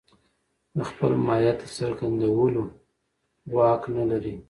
[0.77, 2.63] د خپل ماهيت د څرګندولو
[3.55, 4.35] واک نه لري.